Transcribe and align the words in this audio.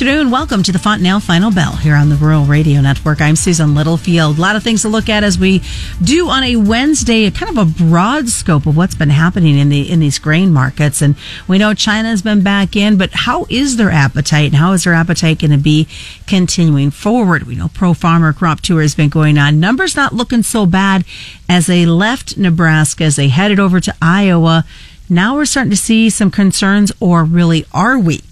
afternoon. 0.00 0.30
Welcome 0.30 0.62
to 0.62 0.72
the 0.72 0.78
Fontanelle 0.78 1.20
Final 1.20 1.50
Bell 1.50 1.76
here 1.76 1.94
on 1.94 2.08
the 2.08 2.16
Rural 2.16 2.46
Radio 2.46 2.80
Network. 2.80 3.20
I'm 3.20 3.36
Susan 3.36 3.74
Littlefield. 3.74 4.38
A 4.38 4.40
lot 4.40 4.56
of 4.56 4.62
things 4.62 4.80
to 4.80 4.88
look 4.88 5.10
at 5.10 5.24
as 5.24 5.38
we 5.38 5.60
do 6.02 6.30
on 6.30 6.42
a 6.42 6.56
Wednesday, 6.56 7.26
a 7.26 7.30
kind 7.30 7.50
of 7.50 7.58
a 7.58 7.84
broad 7.84 8.30
scope 8.30 8.64
of 8.64 8.78
what's 8.78 8.94
been 8.94 9.10
happening 9.10 9.58
in 9.58 9.68
the 9.68 9.90
in 9.92 10.00
these 10.00 10.18
grain 10.18 10.54
markets. 10.54 11.02
And 11.02 11.16
we 11.46 11.58
know 11.58 11.74
China's 11.74 12.22
been 12.22 12.42
back 12.42 12.76
in, 12.76 12.96
but 12.96 13.10
how 13.12 13.44
is 13.50 13.76
their 13.76 13.90
appetite 13.90 14.46
and 14.46 14.54
how 14.54 14.72
is 14.72 14.84
their 14.84 14.94
appetite 14.94 15.40
going 15.40 15.50
to 15.50 15.58
be 15.58 15.86
continuing 16.26 16.90
forward? 16.90 17.42
We 17.42 17.56
know 17.56 17.68
Pro 17.68 17.92
Farmer 17.92 18.32
Crop 18.32 18.62
Tour 18.62 18.80
has 18.80 18.94
been 18.94 19.10
going 19.10 19.36
on. 19.36 19.60
Numbers 19.60 19.96
not 19.96 20.14
looking 20.14 20.42
so 20.42 20.64
bad 20.64 21.04
as 21.46 21.66
they 21.66 21.84
left 21.84 22.38
Nebraska, 22.38 23.04
as 23.04 23.16
they 23.16 23.28
headed 23.28 23.60
over 23.60 23.80
to 23.80 23.94
Iowa. 24.00 24.64
Now 25.10 25.34
we're 25.34 25.44
starting 25.44 25.72
to 25.72 25.76
see 25.76 26.08
some 26.08 26.30
concerns, 26.30 26.90
or 27.00 27.22
really 27.22 27.66
are 27.74 27.98
we? 27.98 28.22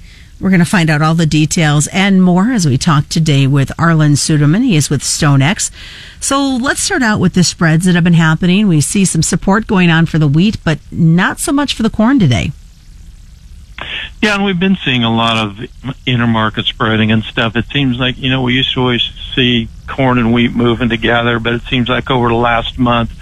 We're 0.40 0.50
going 0.50 0.60
to 0.60 0.66
find 0.66 0.88
out 0.88 1.02
all 1.02 1.16
the 1.16 1.26
details 1.26 1.88
and 1.88 2.22
more 2.22 2.52
as 2.52 2.64
we 2.64 2.78
talk 2.78 3.08
today 3.08 3.48
with 3.48 3.70
Arlan 3.70 4.12
Suderman. 4.12 4.62
He 4.62 4.76
is 4.76 4.88
with 4.88 5.02
StoneX. 5.02 5.72
So 6.20 6.56
let's 6.56 6.80
start 6.80 7.02
out 7.02 7.18
with 7.18 7.34
the 7.34 7.42
spreads 7.42 7.86
that 7.86 7.96
have 7.96 8.04
been 8.04 8.12
happening. 8.12 8.68
We 8.68 8.80
see 8.80 9.04
some 9.04 9.22
support 9.22 9.66
going 9.66 9.90
on 9.90 10.06
for 10.06 10.20
the 10.20 10.28
wheat, 10.28 10.56
but 10.62 10.78
not 10.92 11.40
so 11.40 11.50
much 11.50 11.74
for 11.74 11.82
the 11.82 11.90
corn 11.90 12.20
today. 12.20 12.52
Yeah, 14.22 14.36
and 14.36 14.44
we've 14.44 14.58
been 14.58 14.76
seeing 14.84 15.02
a 15.02 15.12
lot 15.12 15.38
of 15.38 15.56
intermarket 16.06 16.66
spreading 16.66 17.10
and 17.10 17.24
stuff. 17.24 17.56
It 17.56 17.66
seems 17.66 17.98
like, 17.98 18.16
you 18.16 18.30
know, 18.30 18.42
we 18.42 18.54
used 18.54 18.72
to 18.74 18.80
always 18.80 19.10
see 19.34 19.68
corn 19.88 20.18
and 20.18 20.32
wheat 20.32 20.52
moving 20.52 20.88
together, 20.88 21.40
but 21.40 21.54
it 21.54 21.62
seems 21.62 21.88
like 21.88 22.12
over 22.12 22.28
the 22.28 22.34
last 22.34 22.78
month, 22.78 23.12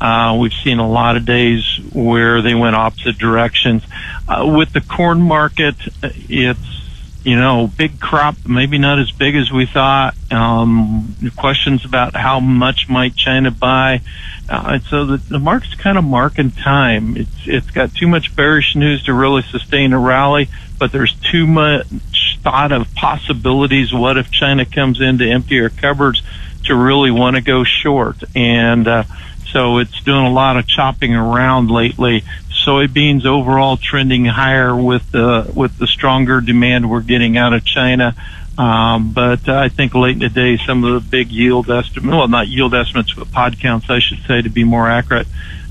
uh, 0.00 0.36
we've 0.40 0.52
seen 0.52 0.78
a 0.78 0.88
lot 0.88 1.16
of 1.16 1.24
days 1.24 1.78
where 1.92 2.40
they 2.40 2.54
went 2.54 2.74
opposite 2.74 3.18
directions. 3.18 3.82
Uh, 4.28 4.46
with 4.56 4.72
the 4.72 4.80
corn 4.80 5.20
market, 5.20 5.74
it's 6.02 6.80
you 7.22 7.36
know 7.36 7.70
big 7.76 8.00
crop, 8.00 8.36
maybe 8.46 8.78
not 8.78 8.98
as 8.98 9.10
big 9.12 9.36
as 9.36 9.52
we 9.52 9.66
thought. 9.66 10.14
Um, 10.32 11.14
questions 11.36 11.84
about 11.84 12.16
how 12.16 12.40
much 12.40 12.88
might 12.88 13.14
China 13.14 13.50
buy, 13.50 14.00
uh, 14.48 14.62
and 14.66 14.82
so 14.84 15.04
the, 15.04 15.16
the 15.18 15.38
market's 15.38 15.74
kind 15.74 15.98
of 15.98 16.04
marking 16.04 16.50
time. 16.50 17.16
It's 17.16 17.46
it's 17.46 17.70
got 17.70 17.94
too 17.94 18.08
much 18.08 18.34
bearish 18.34 18.74
news 18.76 19.04
to 19.04 19.12
really 19.12 19.42
sustain 19.42 19.92
a 19.92 19.98
rally, 19.98 20.48
but 20.78 20.92
there's 20.92 21.14
too 21.30 21.46
much 21.46 22.38
thought 22.42 22.72
of 22.72 22.94
possibilities. 22.94 23.92
What 23.92 24.16
if 24.16 24.30
China 24.30 24.64
comes 24.64 25.00
in 25.00 25.18
to 25.18 25.30
empty 25.30 25.60
our 25.60 25.68
cupboards 25.68 26.22
to 26.64 26.74
really 26.74 27.10
want 27.10 27.36
to 27.36 27.42
go 27.42 27.64
short 27.64 28.16
and 28.34 28.86
uh, 28.86 29.04
so 29.52 29.78
it's 29.78 30.00
doing 30.02 30.26
a 30.26 30.32
lot 30.32 30.56
of 30.56 30.66
chopping 30.66 31.14
around 31.14 31.70
lately. 31.70 32.24
Soybeans 32.50 33.24
overall 33.24 33.76
trending 33.76 34.26
higher 34.26 34.76
with 34.76 35.10
the 35.12 35.50
with 35.54 35.78
the 35.78 35.86
stronger 35.86 36.40
demand 36.40 36.90
we're 36.90 37.00
getting 37.00 37.36
out 37.36 37.52
of 37.52 37.64
China. 37.64 38.14
Um, 38.58 39.12
but 39.12 39.48
uh, 39.48 39.54
I 39.54 39.68
think 39.70 39.94
late 39.94 40.14
in 40.14 40.18
the 40.18 40.28
day, 40.28 40.58
some 40.66 40.84
of 40.84 40.92
the 40.92 41.08
big 41.08 41.30
yield 41.30 41.70
estimates, 41.70 42.14
well, 42.14 42.28
not 42.28 42.48
yield 42.48 42.74
estimates, 42.74 43.14
but 43.14 43.32
pod 43.32 43.58
counts, 43.58 43.88
I 43.88 44.00
should 44.00 44.22
say, 44.26 44.42
to 44.42 44.50
be 44.50 44.64
more 44.64 44.86
accurate, 44.88 45.26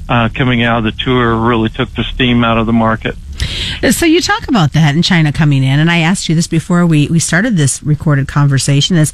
uh, 0.07 0.29
coming 0.33 0.63
out 0.63 0.79
of 0.79 0.83
the 0.85 1.03
tour 1.03 1.35
really 1.35 1.69
took 1.69 1.93
the 1.93 2.03
steam 2.03 2.43
out 2.43 2.57
of 2.57 2.65
the 2.65 2.73
market. 2.73 3.15
So 3.91 4.05
you 4.05 4.21
talk 4.21 4.47
about 4.47 4.73
that 4.73 4.95
in 4.95 5.01
China 5.01 5.31
coming 5.31 5.63
in, 5.63 5.79
and 5.79 5.89
I 5.89 5.99
asked 5.99 6.27
you 6.27 6.35
this 6.35 6.47
before 6.47 6.85
we, 6.85 7.07
we 7.07 7.19
started 7.19 7.57
this 7.57 7.81
recorded 7.83 8.27
conversation 8.27 8.97
is 8.97 9.13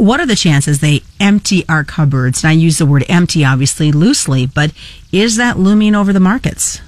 what 0.00 0.20
are 0.20 0.26
the 0.26 0.36
chances 0.36 0.80
they 0.80 1.02
empty 1.20 1.64
our 1.68 1.84
cupboards? 1.84 2.42
And 2.42 2.50
I 2.50 2.52
use 2.52 2.78
the 2.78 2.86
word 2.86 3.04
empty 3.08 3.44
obviously 3.44 3.92
loosely, 3.92 4.46
but 4.46 4.72
is 5.12 5.36
that 5.36 5.58
looming 5.58 5.94
over 5.94 6.12
the 6.12 6.20
markets? 6.20 6.80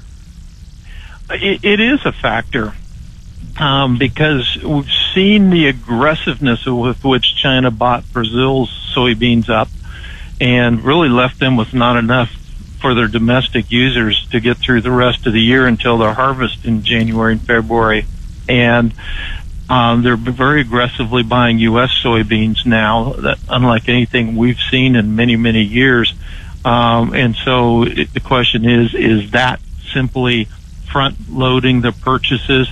it, 1.30 1.64
it 1.64 1.80
is 1.80 2.04
a 2.04 2.12
factor. 2.12 2.74
Um, 3.58 3.98
because 3.98 4.56
we've 4.62 4.88
seen 5.14 5.50
the 5.50 5.66
aggressiveness 5.66 6.64
with 6.64 7.04
which 7.04 7.36
China 7.36 7.70
bought 7.70 8.10
Brazil's 8.12 8.70
soybeans 8.96 9.50
up 9.50 9.68
and 10.40 10.82
really 10.82 11.10
left 11.10 11.38
them 11.38 11.56
with 11.56 11.74
not 11.74 11.96
enough 11.96 12.30
for 12.80 12.94
their 12.94 13.08
domestic 13.08 13.70
users 13.70 14.26
to 14.28 14.40
get 14.40 14.56
through 14.56 14.80
the 14.80 14.90
rest 14.90 15.26
of 15.26 15.34
the 15.34 15.40
year 15.40 15.66
until 15.66 15.98
their 15.98 16.14
harvest 16.14 16.64
in 16.64 16.82
January 16.82 17.32
and 17.32 17.42
February. 17.42 18.06
And 18.48 18.94
um, 19.72 20.02
they're 20.02 20.16
very 20.16 20.60
aggressively 20.60 21.22
buying 21.22 21.58
U.S. 21.60 21.88
soybeans 22.04 22.66
now, 22.66 23.14
that, 23.14 23.38
unlike 23.48 23.88
anything 23.88 24.36
we've 24.36 24.60
seen 24.70 24.96
in 24.96 25.16
many, 25.16 25.34
many 25.36 25.62
years. 25.62 26.12
Um, 26.62 27.14
and 27.14 27.34
so 27.34 27.84
it, 27.84 28.12
the 28.12 28.20
question 28.20 28.68
is, 28.68 28.94
is 28.94 29.30
that 29.30 29.62
simply 29.94 30.44
front 30.90 31.16
loading 31.30 31.80
the 31.80 31.90
purchases? 31.90 32.68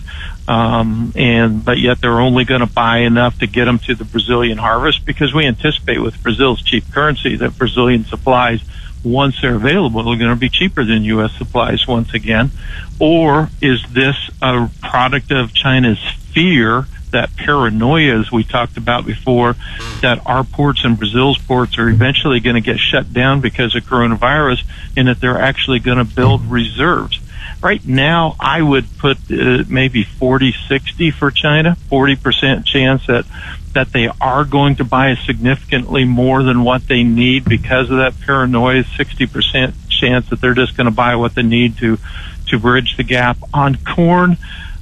Um, 0.47 1.15
and 1.17 1.65
but 1.65 1.79
yet 1.79 2.03
they're 2.03 2.21
only 2.21 2.45
going 2.45 2.61
to 2.61 2.67
buy 2.67 2.99
enough 2.99 3.39
to 3.39 3.47
get 3.47 3.65
them 3.65 3.79
to 3.79 3.95
the 3.95 4.05
Brazilian 4.05 4.59
harvest 4.59 5.07
because 5.07 5.33
we 5.33 5.47
anticipate 5.47 6.03
with 6.03 6.23
Brazil's 6.23 6.61
cheap 6.61 6.85
currency 6.93 7.35
that 7.37 7.57
Brazilian 7.57 8.05
supplies 8.05 8.61
once 9.03 9.41
they're 9.41 9.55
available 9.55 10.01
are 10.01 10.17
going 10.17 10.35
to 10.35 10.37
be 10.37 10.51
cheaper 10.51 10.85
than 10.85 11.05
U.S. 11.05 11.33
supplies 11.39 11.87
once 11.87 12.13
again? 12.13 12.51
Or 12.99 13.49
is 13.63 13.83
this 13.91 14.17
a 14.43 14.69
product 14.83 15.31
of 15.31 15.55
China's 15.55 15.99
fear, 16.33 16.87
that 17.11 17.35
paranoia, 17.37 18.21
as 18.21 18.31
we 18.31 18.45
talked 18.45 18.77
about 18.77 19.05
before, 19.05 19.57
that 20.01 20.21
our 20.27 20.45
ports 20.45 20.85
and 20.85 20.99
Brazil's 20.99 21.39
ports 21.39 21.79
are 21.79 21.89
eventually 21.89 22.41
going 22.41 22.55
to 22.55 22.61
get 22.61 22.79
shut 22.79 23.13
down 23.13 23.41
because 23.41 23.75
of 23.75 23.85
coronavirus, 23.85 24.65
and 24.97 25.09
that 25.09 25.21
they're 25.21 25.41
actually 25.41 25.81
going 25.81 25.99
to 25.99 26.05
build 26.05 26.45
reserves. 26.45 27.21
Right 27.63 27.85
now, 27.85 28.37
I 28.41 28.63
would 28.63 28.87
put 28.99 29.19
uh, 29.31 29.65
maybe 29.69 30.05
40, 30.05 30.55
60 30.69 31.11
for 31.11 31.31
China, 31.31 31.77
40% 31.91 32.65
chance 32.65 33.07
that 33.07 33.27
that 33.73 33.93
they 33.93 34.09
are 34.21 34.45
going 34.45 34.75
to 34.77 34.85
buy 34.85 35.15
significantly 35.15 36.05
more 36.05 36.43
than 36.43 36.65
what 36.65 36.89
they 36.89 37.05
need 37.05 37.45
because 37.45 37.89
of 37.89 37.99
that 37.99 38.19
paranoia, 38.21 38.83
60% 38.83 39.75
chance 39.89 40.29
that 40.31 40.41
they're 40.41 40.55
just 40.55 40.77
going 40.77 40.87
to 40.87 40.91
buy 40.91 41.15
what 41.15 41.37
they 41.37 41.43
need 41.43 41.77
to 41.79 41.97
to 42.49 42.59
bridge 42.59 42.97
the 42.97 43.05
gap 43.05 43.37
on 43.55 43.77
corn 43.77 44.37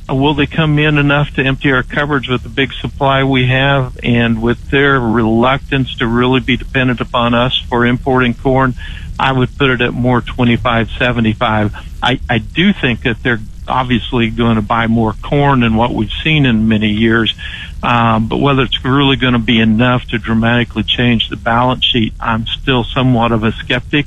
will 0.09 0.35
they 0.35 0.47
come 0.47 0.79
in 0.79 0.99
enough 0.99 1.35
to 1.35 1.43
empty 1.43 1.71
our 1.73 1.83
cupboards 1.83 2.29
with 2.29 2.43
the 2.43 2.49
big 2.49 2.73
supply 2.73 3.25
we 3.25 3.49
have 3.49 3.99
and 4.03 4.41
with 4.41 4.71
their 4.71 4.99
reluctance 4.99 5.97
to 5.97 6.07
really 6.07 6.41
be 6.41 6.57
dependent 6.57 7.01
upon 7.01 7.35
us 7.35 7.59
for 7.69 7.85
importing 7.85 8.35
corn? 8.35 8.75
I 9.19 9.33
would 9.33 9.57
put 9.59 9.71
it 9.71 9.81
at 9.81 9.93
more 9.93 10.21
25, 10.21 10.91
75. 10.91 11.75
I, 12.03 12.21
I 12.31 12.39
do 12.39 12.73
think 12.73 13.03
that 13.03 13.23
they're 13.23 13.41
obviously 13.67 14.31
going 14.31 14.57
to 14.57 14.63
buy 14.63 14.87
more 14.87 15.13
corn 15.13 15.61
than 15.61 15.75
what 15.75 15.93
we've 15.93 16.13
seen 16.25 16.47
in 16.47 16.69
many 16.69 16.89
years. 16.89 17.35
Um, 17.83 18.29
but 18.29 18.39
whether 18.39 18.63
it's 18.63 18.85
really 18.85 19.17
going 19.17 19.35
to 19.35 19.39
be 19.39 19.61
enough 19.61 20.07
to 20.07 20.19
dramatically 20.19 20.85
change 20.85 21.29
the 21.29 21.37
balance 21.37 21.85
sheet, 21.85 22.15
I'm 22.19 22.47
still 22.47 22.83
somewhat 22.83 23.33
of 23.33 23.45
a 23.45 23.53
skeptic 23.53 24.07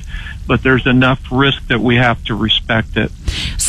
but 0.51 0.63
there's 0.63 0.85
enough 0.85 1.21
risk 1.31 1.65
that 1.67 1.79
we 1.79 1.95
have 1.95 2.21
to 2.25 2.35
respect 2.35 2.97
it. 2.97 3.09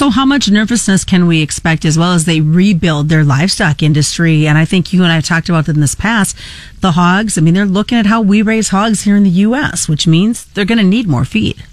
So, 0.02 0.10
how 0.10 0.26
much 0.26 0.50
nervousness 0.50 1.04
can 1.04 1.28
we 1.28 1.42
expect 1.42 1.84
as 1.84 1.96
well 1.96 2.12
as 2.12 2.24
they 2.24 2.40
rebuild 2.40 3.08
their 3.08 3.22
livestock 3.22 3.84
industry? 3.84 4.48
And 4.48 4.58
I 4.58 4.64
think 4.64 4.92
you 4.92 5.04
and 5.04 5.12
I 5.12 5.20
talked 5.20 5.48
about 5.48 5.68
in 5.68 5.78
this 5.78 5.94
past. 5.94 6.36
The 6.80 6.90
hogs, 6.90 7.38
I 7.38 7.40
mean, 7.40 7.54
they're 7.54 7.64
looking 7.64 7.98
at 7.98 8.06
how 8.06 8.20
we 8.20 8.42
raise 8.42 8.70
hogs 8.70 9.02
here 9.02 9.14
in 9.14 9.22
the 9.22 9.30
U.S., 9.30 9.88
which 9.88 10.08
means 10.08 10.44
they're 10.46 10.64
going 10.64 10.78
to 10.78 10.84
need 10.84 11.06
more 11.06 11.24
feed. 11.24 11.64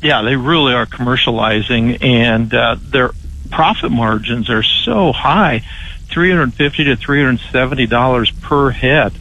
Yeah, 0.00 0.22
they 0.22 0.36
really 0.36 0.74
are 0.74 0.86
commercializing, 0.86 2.00
and 2.04 2.54
uh, 2.54 2.76
their 2.78 3.10
profit 3.50 3.90
margins 3.90 4.48
are 4.48 4.62
so 4.62 5.10
high 5.10 5.64
350 6.06 6.84
to 6.84 6.96
$370 6.96 8.40
per 8.42 8.70
head 8.70 9.12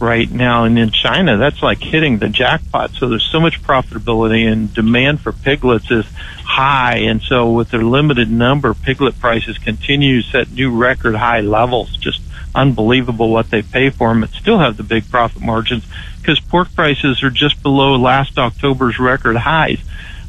right 0.00 0.28
now. 0.28 0.64
And 0.64 0.76
in 0.76 0.90
China, 0.90 1.36
that's 1.36 1.62
like 1.62 1.78
hitting 1.78 2.18
the 2.18 2.28
jackpot. 2.28 2.90
So 2.92 3.08
there's 3.08 3.24
so 3.30 3.38
much 3.38 3.62
profitability 3.62 4.50
and 4.50 4.74
demand 4.74 5.20
for 5.20 5.32
piglets 5.32 5.88
is 5.92 6.06
high. 6.58 6.96
And 6.96 7.22
so 7.22 7.52
with 7.52 7.70
their 7.70 7.84
limited 7.84 8.28
number, 8.28 8.74
piglet 8.74 9.20
prices 9.20 9.58
continue 9.58 10.22
to 10.22 10.28
set 10.28 10.50
new 10.50 10.76
record 10.76 11.14
high 11.14 11.40
levels. 11.40 11.96
Just 11.96 12.20
unbelievable 12.52 13.30
what 13.30 13.50
they 13.50 13.62
pay 13.62 13.90
for 13.90 14.08
them. 14.08 14.22
But 14.22 14.30
still 14.30 14.58
have 14.58 14.76
the 14.76 14.82
big 14.82 15.08
profit 15.08 15.40
margins 15.40 15.86
because 16.20 16.40
pork 16.40 16.74
prices 16.74 17.22
are 17.22 17.30
just 17.30 17.62
below 17.62 17.94
last 17.94 18.38
October's 18.38 18.98
record 18.98 19.36
highs. 19.36 19.78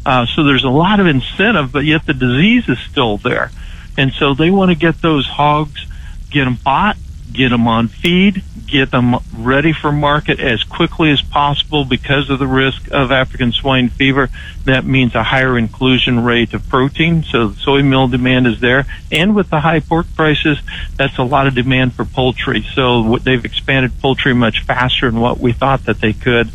Uh, 0.06 0.28
so 0.28 0.44
there's 0.44 0.64
a 0.64 0.70
lot 0.70 1.00
of 1.00 1.08
incentive, 1.08 1.72
but 1.72 1.84
yet 1.84 2.06
the 2.06 2.14
disease 2.14 2.70
is 2.70 2.78
still 2.80 3.18
there. 3.18 3.50
And 3.98 4.14
so 4.14 4.36
they 4.36 4.52
want 4.52 4.70
to 4.70 4.76
get 4.76 5.02
those 5.02 5.26
hogs, 5.26 5.84
get 6.30 6.46
them 6.46 6.60
bought, 6.64 6.96
get 7.32 7.50
them 7.50 7.68
on 7.68 7.88
feed, 7.88 8.44
get 8.68 8.92
them 8.92 9.16
ready 9.36 9.74
for 9.74 9.92
market 9.92 10.40
as 10.40 10.64
quickly 10.64 11.12
as 11.12 11.22
possible 11.22 11.86
because 11.86 12.30
of 12.30 12.40
the 12.40 12.48
risk 12.48 12.90
of 12.92 13.12
African 13.12 13.52
swine 13.52 13.90
fever. 13.90 14.30
That 14.66 14.86
means 14.86 15.16
a 15.16 15.24
higher 15.24 15.58
inclusion 15.58 16.24
rate 16.24 16.54
of 16.54 16.68
protein, 16.70 17.24
so 17.24 17.52
soy 17.54 17.84
meal 17.84 18.08
demand 18.08 18.48
is 18.48 18.60
there. 18.60 18.86
And 19.12 19.36
with 19.36 19.50
the 19.50 19.60
high 19.60 19.80
pork 19.80 20.08
prices, 20.16 20.60
that's 20.96 21.18
a 21.18 21.24
lot 21.24 21.48
of 21.48 21.56
demand 21.56 21.94
for 21.94 22.06
poultry. 22.06 22.66
So 22.74 23.18
they've 23.18 23.44
expanded 23.44 24.00
poultry 24.00 24.34
much 24.34 24.64
faster 24.64 25.10
than 25.10 25.20
what 25.20 25.40
we 25.40 25.54
thought 25.54 25.86
that 25.86 26.02
they 26.02 26.14
could, 26.14 26.50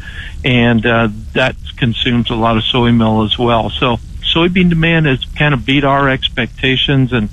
and 0.45 0.85
uh, 0.85 1.09
that 1.33 1.57
consumes 1.77 2.31
a 2.31 2.35
lot 2.35 2.57
of 2.57 2.65
soy 2.65 2.93
meal 2.93 3.23
as 3.23 3.39
well. 3.39 3.71
So 3.71 3.99
soybean 4.35 4.69
demand 4.69 5.07
has 5.07 5.25
kind 5.25 5.55
of 5.55 5.65
beat 5.65 5.85
our 5.85 6.09
expectations 6.09 7.13
and 7.13 7.29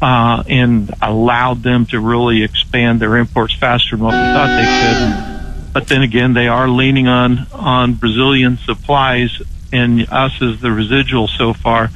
uh, 0.00 0.42
and 0.48 0.90
allowed 1.00 1.62
them 1.62 1.86
to 1.86 2.00
really 2.00 2.42
expand 2.42 3.00
their 3.00 3.16
imports 3.16 3.54
faster 3.54 3.96
than 3.96 4.04
what 4.04 4.12
we 4.12 4.18
thought 4.18 4.48
they 4.56 5.62
could. 5.62 5.72
But 5.72 5.86
then 5.86 6.02
again, 6.02 6.34
they 6.34 6.48
are 6.48 6.68
leaning 6.68 7.08
on 7.08 7.46
on 7.52 7.94
Brazilian 7.94 8.58
supplies 8.58 9.40
and 9.72 10.06
us 10.10 10.42
as 10.42 10.60
the 10.60 10.70
residual 10.70 11.28
so 11.28 11.52
far. 11.52 11.90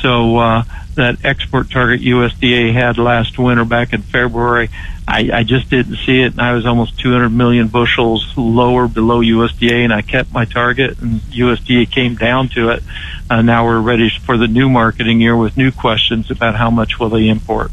So 0.00 0.38
uh, 0.38 0.62
that 0.94 1.24
export 1.24 1.70
target 1.70 2.00
USDA 2.00 2.72
had 2.72 2.98
last 2.98 3.38
winter 3.38 3.64
back 3.64 3.92
in 3.92 4.02
February, 4.02 4.70
I, 5.10 5.30
I 5.32 5.42
just 5.42 5.68
didn't 5.68 5.96
see 5.96 6.20
it, 6.22 6.32
and 6.32 6.40
I 6.40 6.52
was 6.52 6.64
almost 6.64 6.98
200 7.00 7.30
million 7.30 7.66
bushels 7.66 8.32
lower 8.36 8.86
below 8.86 9.20
USDA, 9.20 9.82
and 9.84 9.92
I 9.92 10.02
kept 10.02 10.32
my 10.32 10.44
target, 10.44 11.00
and 11.00 11.20
USDA 11.22 11.90
came 11.90 12.14
down 12.14 12.48
to 12.50 12.68
it. 12.68 12.84
Uh, 13.28 13.42
now 13.42 13.64
we're 13.64 13.80
ready 13.80 14.08
for 14.08 14.36
the 14.36 14.46
new 14.46 14.68
marketing 14.68 15.20
year 15.20 15.36
with 15.36 15.56
new 15.56 15.72
questions 15.72 16.30
about 16.30 16.54
how 16.54 16.70
much 16.70 17.00
will 17.00 17.08
they 17.08 17.28
import. 17.28 17.72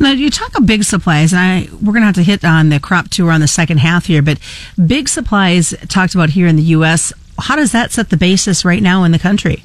Now 0.00 0.12
you 0.12 0.30
talk 0.30 0.56
of 0.56 0.64
big 0.64 0.82
supplies, 0.82 1.34
and 1.34 1.40
I 1.40 1.68
we're 1.74 1.92
going 1.92 2.02
to 2.02 2.06
have 2.06 2.14
to 2.14 2.22
hit 2.22 2.42
on 2.42 2.70
the 2.70 2.80
crop 2.80 3.08
tour 3.10 3.32
on 3.32 3.42
the 3.42 3.48
second 3.48 3.78
half 3.78 4.06
here, 4.06 4.22
but 4.22 4.38
big 4.86 5.10
supplies 5.10 5.74
talked 5.88 6.14
about 6.14 6.30
here 6.30 6.46
in 6.46 6.56
the 6.56 6.62
U.S. 6.62 7.12
How 7.38 7.56
does 7.56 7.72
that 7.72 7.92
set 7.92 8.08
the 8.08 8.16
basis 8.16 8.64
right 8.64 8.82
now 8.82 9.04
in 9.04 9.12
the 9.12 9.18
country? 9.18 9.62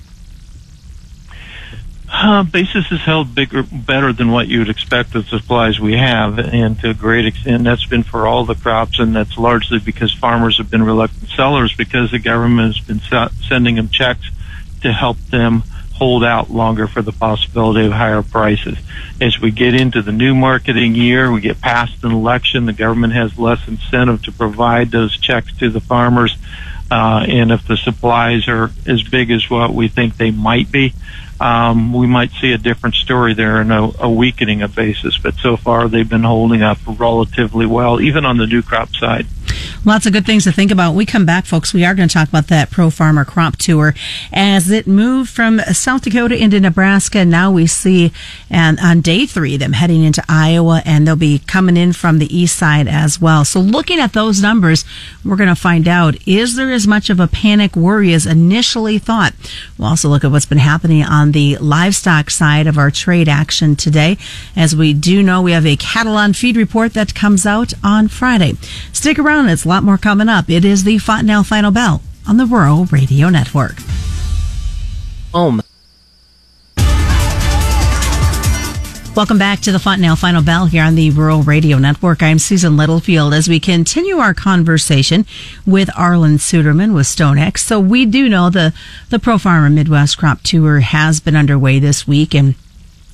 Uh, 2.25 2.41
basis 2.41 2.89
is 2.89 3.01
held 3.01 3.35
bigger, 3.35 3.63
better 3.63 4.13
than 4.13 4.31
what 4.31 4.47
you 4.47 4.59
would 4.59 4.69
expect 4.69 5.13
with 5.13 5.29
the 5.29 5.39
supplies 5.39 5.77
we 5.77 5.97
have, 5.97 6.39
and 6.39 6.79
to 6.79 6.91
a 6.91 6.93
great 6.93 7.25
extent, 7.25 7.65
that's 7.65 7.85
been 7.85 8.01
for 8.01 8.25
all 8.25 8.45
the 8.45 8.55
crops, 8.55 8.97
and 8.99 9.13
that's 9.13 9.37
largely 9.37 9.77
because 9.77 10.13
farmers 10.13 10.57
have 10.57 10.71
been 10.71 10.83
reluctant 10.83 11.29
sellers 11.31 11.75
because 11.75 12.11
the 12.11 12.19
government 12.19 12.77
has 12.77 12.85
been 12.85 13.29
sending 13.49 13.75
them 13.75 13.89
checks 13.89 14.31
to 14.83 14.93
help 14.93 15.17
them 15.31 15.63
hold 16.03 16.25
out 16.25 16.49
longer 16.49 16.85
for 16.85 17.01
the 17.01 17.13
possibility 17.13 17.85
of 17.85 17.93
higher 17.93 18.21
prices. 18.21 18.77
As 19.21 19.39
we 19.39 19.51
get 19.51 19.73
into 19.73 20.01
the 20.01 20.11
new 20.11 20.35
marketing 20.35 20.95
year, 20.95 21.31
we 21.31 21.39
get 21.39 21.61
past 21.61 22.03
an 22.03 22.11
election, 22.11 22.65
the 22.65 22.73
government 22.73 23.13
has 23.13 23.39
less 23.39 23.65
incentive 23.69 24.21
to 24.23 24.33
provide 24.33 24.91
those 24.91 25.17
checks 25.17 25.55
to 25.59 25.69
the 25.69 25.79
farmers. 25.79 26.37
Uh, 26.91 27.25
and 27.25 27.53
if 27.53 27.65
the 27.69 27.77
supplies 27.77 28.49
are 28.49 28.69
as 28.85 29.01
big 29.01 29.31
as 29.31 29.49
what 29.49 29.73
we 29.73 29.87
think 29.87 30.17
they 30.17 30.29
might 30.29 30.69
be, 30.69 30.93
um, 31.39 31.93
we 31.93 32.05
might 32.05 32.31
see 32.33 32.51
a 32.51 32.57
different 32.57 32.95
story 32.95 33.33
there 33.33 33.61
and 33.61 33.71
a, 33.71 33.91
a 33.99 34.09
weakening 34.09 34.61
of 34.61 34.75
basis. 34.75 35.17
But 35.17 35.35
so 35.35 35.55
far, 35.55 35.87
they've 35.87 36.07
been 36.07 36.23
holding 36.23 36.61
up 36.61 36.79
relatively 36.85 37.65
well, 37.65 38.01
even 38.01 38.25
on 38.25 38.35
the 38.35 38.45
new 38.45 38.61
crop 38.61 38.93
side. 38.93 39.25
Lots 39.85 40.05
of 40.05 40.13
good 40.13 40.25
things 40.25 40.45
to 40.45 40.51
think 40.53 40.71
about. 40.71 40.95
We 40.95 41.05
come 41.05 41.25
back, 41.25 41.45
folks. 41.45 41.73
We 41.73 41.83
are 41.83 41.93
going 41.93 42.07
to 42.07 42.13
talk 42.13 42.29
about 42.29 42.47
that 42.47 42.71
Pro 42.71 42.89
Farmer 42.89 43.25
Crop 43.25 43.57
Tour 43.57 43.93
as 44.31 44.71
it 44.71 44.87
moved 44.87 45.29
from 45.29 45.59
South 45.59 46.03
Dakota 46.03 46.41
into 46.41 46.57
Nebraska. 46.61 47.25
Now 47.25 47.51
we 47.51 47.67
see, 47.67 48.13
and 48.49 48.79
on 48.79 49.01
day 49.01 49.25
three, 49.25 49.57
them 49.57 49.73
heading 49.73 50.01
into 50.01 50.23
Iowa, 50.29 50.81
and 50.85 51.05
they'll 51.05 51.17
be 51.17 51.39
coming 51.39 51.75
in 51.75 51.91
from 51.91 52.19
the 52.19 52.33
east 52.33 52.57
side 52.57 52.87
as 52.87 53.19
well. 53.19 53.43
So, 53.43 53.59
looking 53.59 53.99
at 53.99 54.13
those 54.13 54.41
numbers, 54.41 54.85
we're 55.25 55.35
going 55.35 55.49
to 55.49 55.55
find 55.55 55.85
out 55.85 56.15
is 56.25 56.55
there 56.55 56.71
as 56.71 56.87
much 56.87 57.09
of 57.09 57.19
a 57.19 57.27
panic 57.27 57.75
worry 57.75 58.13
as 58.13 58.25
initially 58.25 58.99
thought? 58.99 59.33
We'll 59.77 59.89
also 59.89 60.07
look 60.07 60.23
at 60.23 60.31
what's 60.31 60.45
been 60.45 60.59
happening 60.59 61.03
on 61.03 61.33
the 61.33 61.57
livestock 61.57 62.29
side 62.29 62.67
of 62.67 62.77
our 62.77 62.89
trade 62.89 63.27
action 63.27 63.75
today. 63.75 64.17
As 64.55 64.77
we 64.77 64.93
do 64.93 65.21
know, 65.21 65.41
we 65.41 65.51
have 65.51 65.65
a 65.65 65.75
cattle 65.75 66.15
on 66.15 66.31
feed 66.31 66.55
report 66.55 66.93
that 66.93 67.13
comes 67.13 67.45
out 67.45 67.73
on 67.83 68.07
Friday. 68.07 68.53
Stick 68.93 69.19
around. 69.19 69.49
It's 69.49 69.65
lot 69.73 69.83
more 69.83 69.97
coming 69.97 70.29
up. 70.29 70.51
It 70.51 70.65
is 70.65 70.83
the 70.83 70.99
Fontanelle 70.99 71.43
Final 71.43 71.71
Bell 71.71 71.99
on 72.27 72.37
the 72.37 72.45
Rural 72.45 72.85
Radio 72.85 73.29
Network. 73.29 73.73
Home. 75.33 75.63
Welcome 79.15 79.39
back 79.39 79.61
to 79.61 79.71
the 79.71 79.79
Fontanelle 79.79 80.15
Final 80.15 80.43
Bell 80.43 80.67
here 80.67 80.83
on 80.83 80.93
the 80.93 81.09
Rural 81.09 81.41
Radio 81.41 81.79
Network. 81.79 82.21
I'm 82.21 82.37
Susan 82.37 82.77
Littlefield 82.77 83.33
as 83.33 83.47
we 83.47 83.59
continue 83.59 84.17
our 84.17 84.35
conversation 84.35 85.25
with 85.65 85.89
Arlan 85.89 86.37
Suderman 86.37 86.93
with 86.93 87.07
StoneX. 87.07 87.59
So 87.59 87.79
we 87.79 88.05
do 88.05 88.29
know 88.29 88.51
the, 88.51 88.75
the 89.09 89.17
Pro 89.17 89.39
Farmer 89.39 89.71
Midwest 89.71 90.19
Crop 90.19 90.43
Tour 90.43 90.81
has 90.81 91.19
been 91.19 91.35
underway 91.35 91.79
this 91.79 92.07
week 92.07 92.35
and 92.35 92.53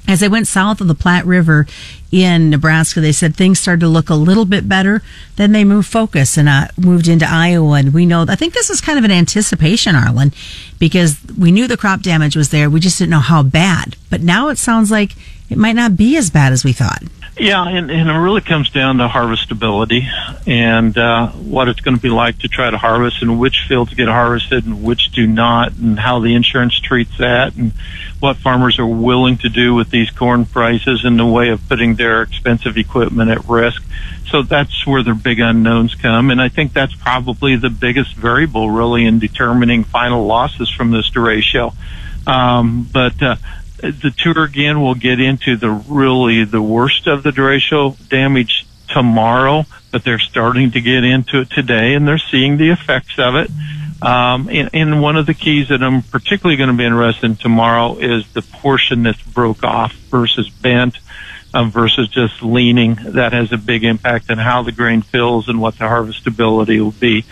as 0.07 0.19
they 0.21 0.29
went 0.29 0.47
south 0.47 0.81
of 0.81 0.87
the 0.87 0.95
Platte 0.95 1.25
River 1.25 1.67
in 2.11 2.49
Nebraska, 2.49 2.99
they 2.99 3.11
said 3.11 3.35
things 3.35 3.59
started 3.59 3.81
to 3.81 3.87
look 3.87 4.09
a 4.09 4.15
little 4.15 4.45
bit 4.45 4.67
better. 4.67 5.03
Then 5.35 5.51
they 5.51 5.63
moved 5.63 5.87
focus 5.87 6.37
and 6.37 6.49
uh, 6.49 6.67
moved 6.77 7.07
into 7.07 7.27
Iowa. 7.29 7.73
And 7.73 7.93
we 7.93 8.05
know, 8.05 8.25
I 8.27 8.35
think 8.35 8.53
this 8.53 8.71
is 8.71 8.81
kind 8.81 8.97
of 8.97 9.05
an 9.05 9.11
anticipation, 9.11 9.93
Arlan, 9.95 10.33
because 10.79 11.19
we 11.37 11.51
knew 11.51 11.67
the 11.67 11.77
crop 11.77 12.01
damage 12.01 12.35
was 12.35 12.49
there. 12.49 12.69
We 12.69 12.79
just 12.79 12.97
didn't 12.97 13.11
know 13.11 13.19
how 13.19 13.43
bad. 13.43 13.95
But 14.09 14.21
now 14.21 14.49
it 14.49 14.57
sounds 14.57 14.89
like 14.89 15.15
it 15.49 15.57
might 15.57 15.75
not 15.75 15.95
be 15.95 16.17
as 16.17 16.31
bad 16.31 16.53
as 16.53 16.63
we 16.63 16.73
thought. 16.73 17.03
Yeah, 17.39 17.65
and, 17.69 17.89
and 17.89 18.09
it 18.09 18.13
really 18.13 18.41
comes 18.41 18.69
down 18.69 18.97
to 18.97 19.07
harvestability 19.07 20.03
and 20.45 20.97
uh, 20.97 21.29
what 21.29 21.69
it's 21.69 21.79
going 21.79 21.95
to 21.95 22.01
be 22.01 22.09
like 22.09 22.39
to 22.39 22.49
try 22.49 22.69
to 22.69 22.77
harvest 22.77 23.21
and 23.21 23.39
which 23.39 23.65
fields 23.65 23.93
get 23.93 24.09
harvested 24.09 24.65
and 24.65 24.83
which 24.83 25.11
do 25.11 25.25
not 25.25 25.71
and 25.77 25.97
how 25.97 26.19
the 26.19 26.35
insurance 26.35 26.77
treats 26.77 27.17
that 27.17 27.55
and 27.55 27.71
what 28.19 28.35
farmers 28.35 28.77
are 28.77 28.85
willing 28.85 29.37
to 29.37 29.47
do 29.47 29.73
with 29.73 29.89
these 29.89 30.09
corn 30.11 30.43
prices 30.43 31.05
in 31.05 31.15
the 31.15 31.25
way 31.25 31.47
of 31.47 31.65
putting 31.69 31.95
their 31.95 32.23
expensive 32.23 32.77
equipment 32.77 33.31
at 33.31 33.47
risk. 33.47 33.81
So 34.29 34.41
that's 34.41 34.85
where 34.85 35.01
the 35.01 35.13
big 35.13 35.39
unknowns 35.39 35.95
come. 35.95 36.31
And 36.31 36.41
I 36.41 36.49
think 36.49 36.73
that's 36.73 36.93
probably 36.93 37.55
the 37.55 37.69
biggest 37.69 38.15
variable 38.15 38.69
really 38.69 39.05
in 39.05 39.19
determining 39.19 39.85
final 39.85 40.25
losses 40.25 40.69
from 40.69 40.91
this 40.91 41.09
derecho. 41.09 41.73
Um, 42.27 42.87
but, 42.91 43.23
uh, 43.23 43.37
the 43.81 44.13
tour 44.17 44.43
again 44.43 44.81
will 44.81 44.95
get 44.95 45.19
into 45.19 45.55
the 45.57 45.69
really 45.69 46.43
the 46.43 46.61
worst 46.61 47.07
of 47.07 47.23
the 47.23 47.31
derecho 47.31 47.97
damage 48.09 48.65
tomorrow, 48.87 49.65
but 49.91 50.03
they're 50.03 50.19
starting 50.19 50.71
to 50.71 50.81
get 50.81 51.03
into 51.03 51.41
it 51.41 51.49
today 51.49 51.93
and 51.93 52.07
they're 52.07 52.17
seeing 52.17 52.57
the 52.57 52.69
effects 52.69 53.17
of 53.17 53.35
it. 53.35 53.49
Um, 54.01 54.49
and, 54.49 54.69
and, 54.71 55.01
one 55.01 55.17
of 55.17 55.25
the 55.25 55.33
keys 55.33 55.67
that 55.67 55.83
I'm 55.83 56.01
particularly 56.03 56.55
going 56.55 56.69
to 56.69 56.75
be 56.75 56.85
interested 56.85 57.25
in 57.25 57.35
tomorrow 57.35 57.97
is 57.97 58.31
the 58.31 58.41
portion 58.41 59.03
that's 59.03 59.21
broke 59.21 59.61
off 59.65 59.91
versus 60.09 60.49
bent 60.49 60.97
um, 61.53 61.71
versus 61.71 62.07
just 62.09 62.41
leaning. 62.41 62.95
That 62.95 63.33
has 63.33 63.51
a 63.51 63.57
big 63.57 63.83
impact 63.83 64.29
on 64.29 64.37
how 64.37 64.63
the 64.63 64.71
grain 64.71 65.01
fills 65.01 65.47
and 65.47 65.59
what 65.61 65.77
the 65.77 65.85
harvestability 65.85 66.79
will 66.79 66.91
be. 66.91 67.25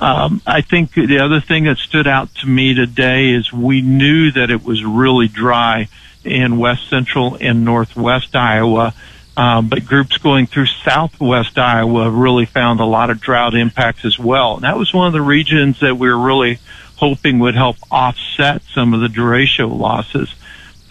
Um, 0.00 0.42
I 0.46 0.60
think 0.60 0.94
the 0.94 1.20
other 1.20 1.40
thing 1.40 1.64
that 1.64 1.78
stood 1.78 2.06
out 2.06 2.34
to 2.36 2.46
me 2.46 2.74
today 2.74 3.30
is 3.30 3.52
we 3.52 3.82
knew 3.82 4.30
that 4.32 4.50
it 4.50 4.64
was 4.64 4.84
really 4.84 5.28
dry 5.28 5.88
in 6.24 6.58
west 6.58 6.88
central 6.88 7.36
and 7.40 7.64
northwest 7.64 8.34
Iowa. 8.34 8.94
Um, 9.36 9.68
but 9.68 9.84
groups 9.84 10.16
going 10.18 10.46
through 10.46 10.66
southwest 10.66 11.58
Iowa 11.58 12.08
really 12.08 12.46
found 12.46 12.78
a 12.78 12.84
lot 12.84 13.10
of 13.10 13.20
drought 13.20 13.54
impacts 13.54 14.04
as 14.04 14.16
well. 14.16 14.54
And 14.54 14.62
that 14.62 14.78
was 14.78 14.94
one 14.94 15.08
of 15.08 15.12
the 15.12 15.20
regions 15.20 15.80
that 15.80 15.96
we 15.96 16.08
were 16.08 16.18
really 16.18 16.60
hoping 16.96 17.40
would 17.40 17.56
help 17.56 17.76
offset 17.90 18.62
some 18.72 18.94
of 18.94 19.00
the 19.00 19.08
derecho 19.08 19.76
losses 19.76 20.32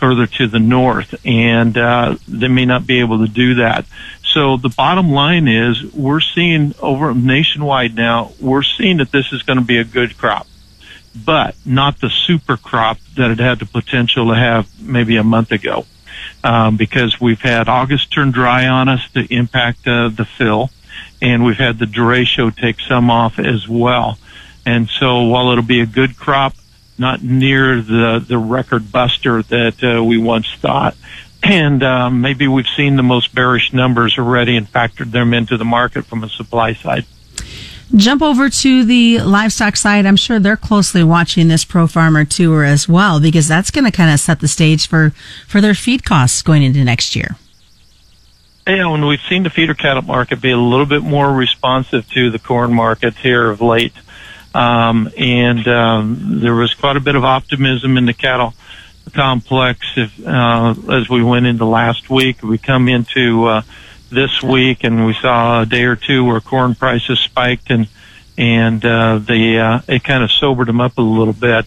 further 0.04 0.28
to 0.28 0.48
the 0.48 0.60
north, 0.60 1.16
and 1.26 1.78
uh, 1.78 2.18
they 2.28 2.50
may 2.50 2.66
not 2.66 2.86
be 2.86 3.00
able 3.00 3.26
to 3.26 3.32
do 3.32 3.56
that. 3.56 3.86
So 4.34 4.58
the 4.58 4.68
bottom 4.68 5.12
line 5.12 5.48
is 5.48 5.82
we're 5.94 6.20
seeing 6.20 6.76
over 6.82 7.14
nationwide 7.14 7.96
now, 7.96 8.34
we're 8.42 8.64
seeing 8.64 8.98
that 8.98 9.14
this 9.14 9.32
is 9.32 9.44
going 9.44 9.60
to 9.60 9.64
be 9.64 9.78
a 9.78 9.86
good 9.86 10.18
crop, 10.18 10.46
but 11.16 11.56
not 11.66 12.02
the 12.02 12.10
super 12.10 12.58
crop 12.58 12.98
that 13.16 13.32
it 13.32 13.40
had 13.40 13.60
the 13.60 13.66
potential 13.66 14.28
to 14.28 14.36
have 14.36 14.68
maybe 14.82 15.16
a 15.16 15.24
month 15.24 15.54
ago. 15.54 15.86
Um, 16.44 16.76
because 16.76 17.22
we've 17.22 17.40
had 17.40 17.70
August 17.70 18.12
turn 18.12 18.32
dry 18.32 18.68
on 18.68 18.90
us 18.90 19.10
to 19.14 19.26
impact 19.34 19.88
uh, 19.88 20.10
the 20.10 20.26
fill, 20.26 20.70
and 21.22 21.46
we've 21.46 21.56
had 21.56 21.80
the 21.80 21.86
derecho 21.86 22.54
take 22.54 22.82
some 22.82 23.10
off 23.10 23.40
as 23.40 23.70
well. 23.70 24.18
And 24.66 24.90
so 24.90 25.24
while 25.24 25.52
it'll 25.52 25.64
be 25.64 25.80
a 25.80 25.86
good 25.86 26.18
crop, 26.18 26.56
not 26.98 27.24
near 27.24 27.82
the 27.82 28.24
the 28.26 28.38
record 28.38 28.92
buster 28.92 29.44
that 29.44 29.84
uh, 29.84 30.04
we 30.04 30.18
once 30.18 30.52
thought. 30.56 30.96
And 31.44 31.84
um, 31.84 32.22
maybe 32.22 32.48
we've 32.48 32.68
seen 32.78 32.96
the 32.96 33.04
most 33.04 33.36
bearish 33.36 33.74
numbers 33.74 34.18
already 34.18 34.56
and 34.56 34.66
factored 34.66 35.12
them 35.12 35.34
into 35.34 35.58
the 35.58 35.66
market 35.66 36.06
from 36.06 36.24
a 36.24 36.30
supply 36.30 36.74
side. 36.74 37.06
Jump 37.96 38.22
over 38.22 38.50
to 38.50 38.86
the 38.86 39.20
livestock 39.20 39.76
side. 39.76 40.06
I'm 40.06 40.16
sure 40.16 40.40
they're 40.40 40.58
closely 40.58 41.04
watching 41.04 41.50
this 41.50 41.64
Pro 41.66 41.86
Farmer 41.86 42.26
tour 42.26 42.64
as 42.64 42.88
well 42.88 43.20
because 43.20 43.48
that's 43.48 43.70
going 43.70 43.86
to 43.86 43.92
kind 43.92 44.12
of 44.12 44.20
set 44.20 44.40
the 44.40 44.48
stage 44.48 44.88
for 44.88 45.12
for 45.48 45.62
their 45.62 45.76
feed 45.76 46.04
costs 46.06 46.42
going 46.42 46.64
into 46.64 46.84
next 46.84 47.16
year. 47.16 47.36
Yeah, 48.66 48.94
and 48.94 49.06
we've 49.06 49.22
seen 49.30 49.44
the 49.44 49.50
feeder 49.50 49.74
cattle 49.74 50.04
market 50.04 50.42
be 50.42 50.52
a 50.52 50.58
little 50.58 50.86
bit 50.86 51.04
more 51.04 51.32
responsive 51.32 52.10
to 52.12 52.30
the 52.32 52.40
corn 52.40 52.74
market 52.74 53.16
here 53.16 53.50
of 53.50 53.62
late. 53.62 53.94
Um, 54.54 55.10
and 55.18 55.68
um, 55.68 56.40
there 56.42 56.54
was 56.54 56.74
quite 56.74 56.96
a 56.96 57.00
bit 57.00 57.16
of 57.16 57.24
optimism 57.24 57.98
in 57.98 58.06
the 58.06 58.14
cattle 58.14 58.54
complex 59.14 59.80
if, 59.98 60.26
uh, 60.26 60.74
as 60.92 61.10
we 61.10 61.24
went 61.24 61.46
into 61.46 61.66
last 61.66 62.10
week. 62.10 62.42
We 62.44 62.58
come 62.58 62.88
into 62.88 63.46
uh, 63.46 63.62
this 64.12 64.42
week 64.42 64.84
and 64.84 65.06
we 65.06 65.14
saw 65.14 65.62
a 65.62 65.66
day 65.66 65.84
or 65.84 65.96
two 65.96 66.24
where 66.24 66.40
corn 66.40 66.76
prices 66.76 67.20
spiked 67.20 67.70
and 67.70 67.88
and 68.38 68.84
uh, 68.84 69.20
they 69.20 69.60
uh, 69.60 69.82
it 69.88 70.04
kind 70.04 70.24
of 70.24 70.32
sobered 70.32 70.68
them 70.68 70.82
up 70.82 70.98
a 70.98 71.02
little 71.02 71.34
bit. 71.34 71.66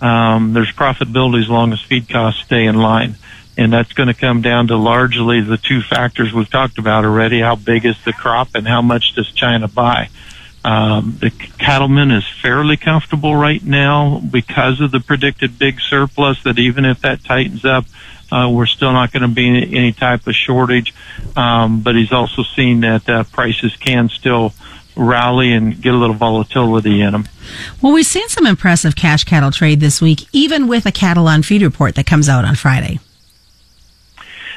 um, 0.00 0.52
there's 0.52 0.72
profitability 0.72 1.42
as 1.42 1.48
long 1.48 1.72
as 1.72 1.80
feed 1.80 2.08
costs 2.08 2.42
stay 2.42 2.66
in 2.66 2.76
line. 2.76 3.16
And 3.56 3.72
that's 3.72 3.92
going 3.92 4.06
to 4.06 4.14
come 4.14 4.40
down 4.40 4.68
to 4.68 4.76
largely 4.76 5.40
the 5.40 5.56
two 5.56 5.80
factors 5.82 6.32
we've 6.32 6.48
talked 6.48 6.78
about 6.78 7.04
already. 7.04 7.40
How 7.40 7.56
big 7.56 7.84
is 7.84 7.96
the 8.04 8.12
crop 8.12 8.50
and 8.54 8.68
how 8.68 8.82
much 8.82 9.14
does 9.16 9.32
China 9.32 9.66
buy? 9.66 10.10
Um, 10.64 11.16
the 11.20 11.30
cattleman 11.30 12.10
is 12.10 12.24
fairly 12.42 12.76
comfortable 12.76 13.36
right 13.36 13.62
now 13.62 14.20
because 14.20 14.80
of 14.80 14.90
the 14.90 15.00
predicted 15.00 15.58
big 15.58 15.80
surplus 15.80 16.42
that 16.42 16.58
even 16.58 16.84
if 16.84 17.00
that 17.02 17.24
tightens 17.24 17.64
up, 17.64 17.84
uh, 18.30 18.50
we're 18.52 18.66
still 18.66 18.92
not 18.92 19.12
going 19.12 19.22
to 19.22 19.28
be 19.28 19.48
in 19.48 19.74
any 19.74 19.92
type 19.92 20.26
of 20.26 20.34
shortage. 20.34 20.94
Um, 21.36 21.80
but 21.82 21.94
he's 21.94 22.12
also 22.12 22.42
seen 22.42 22.80
that 22.80 23.08
uh, 23.08 23.24
prices 23.24 23.74
can 23.76 24.08
still 24.08 24.52
rally 24.96 25.52
and 25.52 25.80
get 25.80 25.94
a 25.94 25.96
little 25.96 26.16
volatility 26.16 27.00
in 27.00 27.12
them. 27.12 27.28
Well, 27.80 27.92
we've 27.92 28.04
seen 28.04 28.28
some 28.28 28.46
impressive 28.46 28.96
cash 28.96 29.24
cattle 29.24 29.50
trade 29.50 29.80
this 29.80 30.02
week, 30.02 30.26
even 30.32 30.66
with 30.66 30.86
a 30.86 30.92
cattle 30.92 31.28
on 31.28 31.42
feed 31.42 31.62
report 31.62 31.94
that 31.94 32.06
comes 32.06 32.28
out 32.28 32.44
on 32.44 32.56
Friday. 32.56 32.98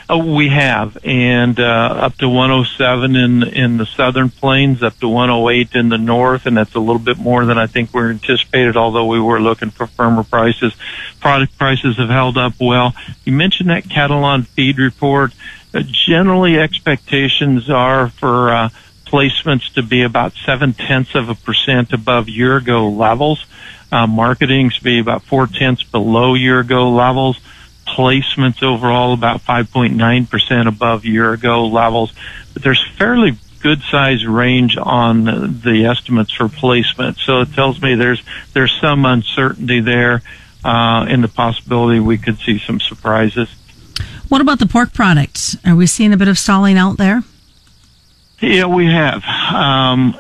Uh, 0.10 0.18
we 0.18 0.50
have, 0.50 0.98
and 1.04 1.60
uh, 1.60 1.64
up 1.64 2.18
to 2.18 2.28
107 2.28 3.16
in 3.16 3.44
in 3.44 3.78
the 3.78 3.86
southern 3.86 4.30
plains, 4.30 4.84
up 4.84 4.98
to 5.00 5.08
108 5.08 5.76
in 5.76 5.90
the 5.90 5.98
north, 5.98 6.46
and 6.46 6.58
that's 6.58 6.76
a 6.76 6.80
little 6.80 7.00
bit 7.00 7.18
more 7.18 7.46
than 7.46 7.58
I 7.58 7.68
think 7.68 7.94
we're 7.94 8.10
anticipated. 8.10 8.76
Although 8.76 9.06
we 9.06 9.20
were 9.20 9.40
looking 9.40 9.70
for 9.70 9.88
firmer 9.88 10.24
prices, 10.24 10.74
product 11.20 11.58
prices 11.58 11.98
have 11.98 12.10
held 12.10 12.38
up 12.38 12.54
well. 12.60 12.94
You 13.24 13.34
mentioned 13.34 13.70
that 13.70 13.90
cattle 13.90 14.24
on 14.24 14.44
feed 14.44 14.78
report. 14.80 15.34
Uh, 15.74 15.82
generally, 15.86 16.58
expectations 16.58 17.70
are 17.70 18.10
for 18.10 18.50
uh, 18.50 18.70
placements 19.06 19.74
to 19.74 19.84
be 19.84 20.02
about 20.04 20.34
seven 20.46 20.74
tenths 20.74 21.16
of 21.16 21.30
a 21.30 21.36
percent 21.36 21.94
above 21.94 22.28
year 22.28 22.58
ago 22.58 22.90
levels. 22.90 23.46
Uh, 23.92 24.08
marketing 24.08 24.70
to 24.70 24.84
be 24.84 25.00
about 25.00 25.22
four 25.22 25.48
tenths 25.48 25.84
below 25.84 26.34
year 26.34 26.60
ago 26.60 26.90
levels 26.90 27.40
placements 27.96 28.64
overall 28.64 29.14
about 29.14 29.42
5.9% 29.42 30.68
above 30.68 31.06
year 31.06 31.34
ago 31.34 31.68
levels. 31.68 32.14
But 32.54 32.64
there's 32.64 32.84
fairly 32.98 33.38
good 33.62 33.82
size 33.84 34.26
range 34.26 34.78
on 34.78 35.26
the 35.62 35.86
estimates 35.86 36.34
for 36.34 36.50
placement. 36.50 37.18
So 37.18 37.42
it 37.42 37.54
tells 37.54 37.82
me 37.82 37.96
there's 37.96 38.22
there's 38.54 38.76
some 38.82 39.06
uncertainty 39.06 39.80
there 39.80 40.22
uh, 40.64 41.06
in 41.10 41.22
the 41.22 41.28
possibility 41.28 42.00
we 42.00 42.18
could 42.18 42.40
see 42.40 42.60
some 42.60 42.80
surprises. 42.80 43.50
What 44.30 44.42
about 44.42 44.60
the 44.60 44.66
pork 44.66 44.94
products? 44.94 45.58
Are 45.66 45.76
we 45.76 45.86
seeing 45.86 46.14
a 46.14 46.18
bit 46.18 46.28
of 46.28 46.38
stalling 46.38 46.78
out 46.78 46.98
there? 46.98 47.24
Yeah, 48.40 48.66
we 48.66 48.88
have. 48.88 49.24
Um, 49.24 50.16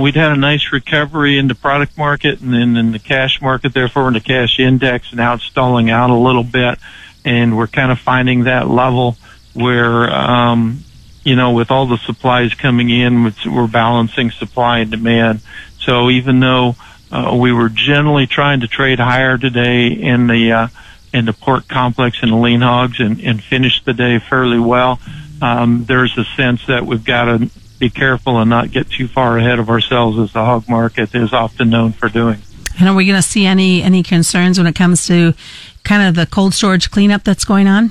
we'd 0.00 0.16
had 0.16 0.32
a 0.32 0.36
nice 0.36 0.72
recovery 0.72 1.36
in 1.36 1.46
the 1.46 1.54
product 1.54 1.98
market 1.98 2.40
and 2.40 2.54
then 2.54 2.76
in 2.76 2.92
the 2.92 2.98
cash 2.98 3.42
market, 3.42 3.74
therefore 3.74 4.08
in 4.08 4.14
the 4.14 4.20
cash 4.20 4.58
index, 4.58 5.10
and 5.10 5.18
now 5.18 5.34
it's 5.34 5.44
stalling 5.44 5.90
out 5.90 6.08
a 6.08 6.14
little 6.14 6.42
bit 6.42 6.78
and 7.26 7.58
we're 7.58 7.66
kind 7.66 7.92
of 7.92 7.98
finding 7.98 8.44
that 8.44 8.70
level 8.70 9.16
where 9.52 10.08
um, 10.08 10.84
you 11.24 11.36
know 11.36 11.52
with 11.52 11.70
all 11.70 11.86
the 11.86 11.98
supplies 11.98 12.54
coming 12.54 12.88
in, 12.88 13.34
we're 13.44 13.66
balancing 13.66 14.30
supply 14.30 14.78
and 14.78 14.90
demand. 14.90 15.40
So 15.80 16.08
even 16.08 16.40
though 16.40 16.76
uh, 17.10 17.36
we 17.38 17.52
were 17.52 17.68
generally 17.68 18.26
trying 18.26 18.60
to 18.60 18.68
trade 18.68 18.98
higher 18.98 19.36
today 19.36 19.88
in 19.88 20.28
the 20.28 20.52
uh, 20.52 20.68
in 21.12 21.26
the 21.26 21.32
pork 21.32 21.68
complex 21.68 22.18
and 22.22 22.32
the 22.32 22.36
lean 22.36 22.60
hogs 22.60 23.00
and, 23.00 23.20
and 23.20 23.42
finish 23.42 23.82
the 23.84 23.92
day 23.92 24.18
fairly 24.18 24.58
well, 24.58 25.00
um, 25.42 25.84
there's 25.84 26.16
a 26.16 26.24
sense 26.36 26.66
that 26.66 26.86
we've 26.86 27.04
got 27.04 27.24
to 27.24 27.50
be 27.78 27.90
careful 27.90 28.38
and 28.38 28.48
not 28.48 28.70
get 28.70 28.88
too 28.88 29.08
far 29.08 29.36
ahead 29.36 29.58
of 29.58 29.68
ourselves 29.68 30.18
as 30.18 30.32
the 30.32 30.44
hog 30.44 30.68
market 30.68 31.14
is 31.14 31.32
often 31.32 31.70
known 31.70 31.92
for 31.92 32.08
doing. 32.08 32.40
And 32.78 32.88
are 32.88 32.94
we 32.94 33.06
going 33.06 33.16
to 33.20 33.26
see 33.26 33.46
any 33.46 33.82
any 33.82 34.02
concerns 34.02 34.58
when 34.58 34.66
it 34.66 34.74
comes 34.74 35.06
to 35.06 35.34
kind 35.84 36.08
of 36.08 36.14
the 36.14 36.26
cold 36.26 36.54
storage 36.54 36.90
cleanup 36.90 37.24
that's 37.24 37.44
going 37.44 37.66
on? 37.66 37.90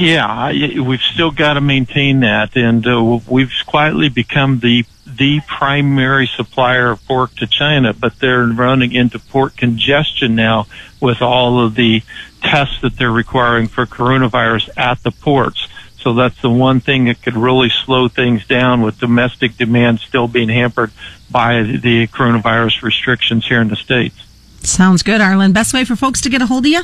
Yeah, 0.00 0.50
we've 0.80 1.00
still 1.00 1.30
got 1.30 1.54
to 1.54 1.60
maintain 1.60 2.20
that, 2.20 2.56
and 2.56 2.86
uh, 2.86 3.20
we've 3.28 3.52
quietly 3.66 4.08
become 4.08 4.60
the 4.60 4.84
the 5.06 5.40
primary 5.46 6.26
supplier 6.26 6.90
of 6.90 7.04
pork 7.06 7.34
to 7.36 7.46
China, 7.46 7.92
but 7.92 8.18
they're 8.18 8.46
running 8.46 8.92
into 8.92 9.18
port 9.18 9.56
congestion 9.56 10.34
now 10.34 10.66
with 11.00 11.20
all 11.22 11.60
of 11.64 11.74
the 11.74 12.02
tests 12.42 12.80
that 12.82 12.96
they're 12.96 13.10
requiring 13.10 13.66
for 13.66 13.84
coronavirus 13.84 14.70
at 14.76 15.02
the 15.02 15.10
ports. 15.10 15.66
So 16.00 16.14
that's 16.14 16.40
the 16.40 16.50
one 16.50 16.80
thing 16.80 17.06
that 17.06 17.22
could 17.22 17.36
really 17.36 17.70
slow 17.70 18.08
things 18.08 18.46
down 18.46 18.82
with 18.82 18.98
domestic 18.98 19.56
demand 19.56 20.00
still 20.00 20.28
being 20.28 20.48
hampered 20.48 20.92
by 21.30 21.62
the 21.62 22.06
coronavirus 22.08 22.82
restrictions 22.82 23.46
here 23.46 23.60
in 23.60 23.68
the 23.68 23.76
States. 23.76 24.16
Sounds 24.62 25.02
good, 25.02 25.20
Arlan. 25.20 25.52
Best 25.52 25.74
way 25.74 25.84
for 25.84 25.96
folks 25.96 26.20
to 26.22 26.30
get 26.30 26.42
a 26.42 26.46
hold 26.46 26.66
of 26.66 26.72
you? 26.72 26.82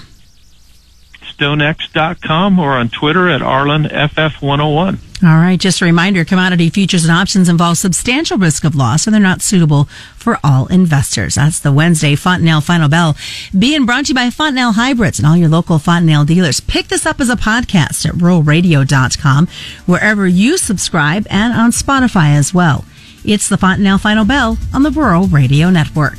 StoneX.com 1.39 2.59
or 2.59 2.73
on 2.73 2.89
Twitter 2.89 3.29
at 3.29 3.41
ArlanFF101. 3.41 4.99
All 5.23 5.37
right. 5.37 5.59
Just 5.59 5.81
a 5.81 5.85
reminder 5.85 6.25
commodity 6.25 6.69
futures 6.69 7.05
and 7.05 7.13
options 7.13 7.49
involve 7.49 7.79
substantial 7.79 8.37
risk 8.37 8.65
of 8.65 8.75
loss 8.75 9.07
and 9.07 9.15
they're 9.15 9.23
not 9.23 9.41
suitable 9.41 9.85
for 10.17 10.39
all 10.45 10.67
investors. 10.67 11.37
That's 11.37 11.61
the 11.61 11.73
Wednesday 11.73 12.15
Fontanelle 12.15 12.61
Final 12.61 12.89
Bell 12.89 13.17
being 13.59 13.87
brought 13.87 14.07
to 14.07 14.09
you 14.09 14.15
by 14.15 14.29
Fontanelle 14.31 14.73
Hybrids 14.73 15.19
and 15.19 15.27
all 15.27 15.37
your 15.37 15.49
local 15.49 15.79
Fontanelle 15.79 16.25
dealers. 16.27 16.61
Pick 16.61 16.89
this 16.89 17.07
up 17.07 17.21
as 17.21 17.31
a 17.31 17.37
podcast 17.37 18.07
at 18.07 18.15
ruralradio.com, 18.15 19.47
wherever 19.87 20.27
you 20.27 20.59
subscribe, 20.59 21.27
and 21.31 21.55
on 21.55 21.71
Spotify 21.71 22.37
as 22.37 22.53
well. 22.53 22.85
It's 23.25 23.49
the 23.49 23.57
Fontanelle 23.57 23.99
Final 23.99 24.27
Bell 24.27 24.59
on 24.75 24.83
the 24.83 24.91
Rural 24.91 25.27
Radio 25.29 25.71
Network. 25.71 26.19